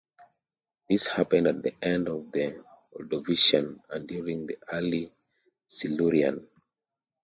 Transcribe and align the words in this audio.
This 0.89 1.05
happened 1.05 1.45
at 1.45 1.61
the 1.61 1.75
end 1.83 2.07
of 2.09 2.31
the 2.31 2.59
Ordovician 2.95 3.79
and 3.91 4.07
during 4.07 4.47
the 4.47 4.57
early 4.71 5.07
Silurian. 5.67 6.39